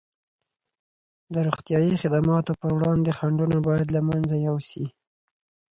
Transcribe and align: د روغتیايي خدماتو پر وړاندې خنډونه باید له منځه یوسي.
د 1.33 1.35
روغتیايي 1.47 1.93
خدماتو 2.03 2.51
پر 2.59 2.69
وړاندې 2.77 3.15
خنډونه 3.17 3.57
باید 3.67 3.87
له 3.95 4.01
منځه 4.09 4.35
یوسي. 4.47 4.85